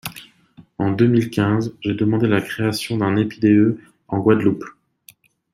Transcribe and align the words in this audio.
En 0.79 0.89
deux 0.93 1.05
mille 1.05 1.29
quinze, 1.29 1.75
j’ai 1.81 1.93
demandé 1.93 2.27
la 2.27 2.41
création 2.41 2.97
d’un 2.97 3.17
EPIDE 3.17 3.77
en 4.07 4.17
Guadeloupe. 4.17 4.63